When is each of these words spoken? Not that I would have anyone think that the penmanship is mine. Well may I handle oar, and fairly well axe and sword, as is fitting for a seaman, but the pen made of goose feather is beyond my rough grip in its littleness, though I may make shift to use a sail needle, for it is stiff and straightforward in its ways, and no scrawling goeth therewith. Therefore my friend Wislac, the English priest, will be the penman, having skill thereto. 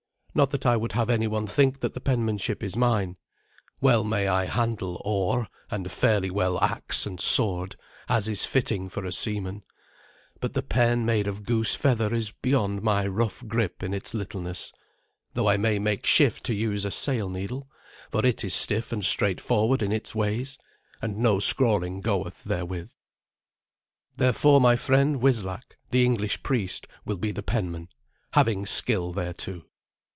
Not 0.33 0.51
that 0.51 0.65
I 0.65 0.77
would 0.77 0.93
have 0.93 1.09
anyone 1.09 1.45
think 1.45 1.81
that 1.81 1.93
the 1.93 1.99
penmanship 1.99 2.63
is 2.63 2.77
mine. 2.77 3.17
Well 3.81 4.05
may 4.05 4.29
I 4.29 4.45
handle 4.45 5.01
oar, 5.03 5.49
and 5.69 5.91
fairly 5.91 6.29
well 6.31 6.57
axe 6.63 7.05
and 7.05 7.19
sword, 7.19 7.75
as 8.07 8.29
is 8.29 8.45
fitting 8.45 8.87
for 8.87 9.03
a 9.03 9.11
seaman, 9.11 9.61
but 10.39 10.53
the 10.53 10.63
pen 10.63 11.05
made 11.05 11.27
of 11.27 11.43
goose 11.43 11.75
feather 11.75 12.13
is 12.13 12.31
beyond 12.31 12.81
my 12.81 13.05
rough 13.05 13.45
grip 13.45 13.83
in 13.83 13.93
its 13.93 14.13
littleness, 14.13 14.71
though 15.33 15.49
I 15.49 15.57
may 15.57 15.79
make 15.79 16.05
shift 16.05 16.45
to 16.45 16.53
use 16.53 16.85
a 16.85 16.91
sail 16.91 17.29
needle, 17.29 17.67
for 18.09 18.25
it 18.25 18.41
is 18.45 18.53
stiff 18.53 18.93
and 18.93 19.03
straightforward 19.03 19.81
in 19.81 19.91
its 19.91 20.15
ways, 20.15 20.57
and 21.01 21.17
no 21.17 21.39
scrawling 21.41 21.99
goeth 21.99 22.45
therewith. 22.45 22.91
Therefore 24.17 24.61
my 24.61 24.77
friend 24.77 25.21
Wislac, 25.21 25.75
the 25.89 26.05
English 26.05 26.41
priest, 26.41 26.87
will 27.03 27.17
be 27.17 27.33
the 27.33 27.43
penman, 27.43 27.89
having 28.31 28.65
skill 28.65 29.11
thereto. 29.11 29.63